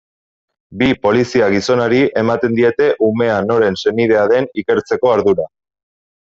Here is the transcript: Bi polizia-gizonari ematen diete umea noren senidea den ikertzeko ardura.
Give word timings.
Bi 0.79 0.87
polizia-gizonari 1.03 1.99
ematen 2.23 2.57
diete 2.61 2.89
umea 3.11 3.37
noren 3.53 3.79
senidea 3.85 4.27
den 4.35 4.51
ikertzeko 4.65 5.17
ardura. 5.19 5.51